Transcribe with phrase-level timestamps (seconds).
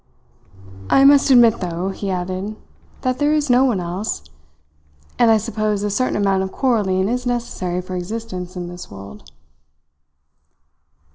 [0.89, 2.55] "I must admit, though," he added,
[3.01, 4.23] "that there is no one else;
[5.19, 9.29] and I suppose a certain amount of quarrelling is necessary for existence in this world."